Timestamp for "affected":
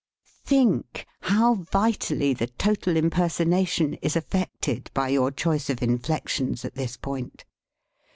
4.15-4.89